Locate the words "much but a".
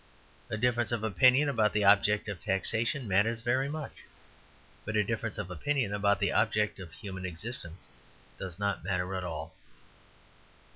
3.69-5.03